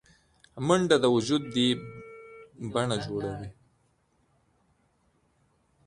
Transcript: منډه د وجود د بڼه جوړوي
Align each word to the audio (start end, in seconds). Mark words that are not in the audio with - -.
منډه 0.67 0.97
د 1.01 1.05
وجود 1.15 1.43
د 1.55 1.57
بڼه 2.73 2.97
جوړوي 3.05 3.49